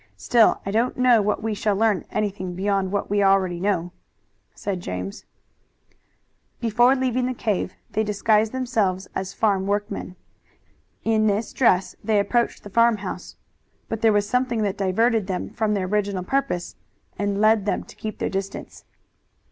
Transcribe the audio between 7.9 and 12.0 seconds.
they disguised themselves as farm workmen. In this dress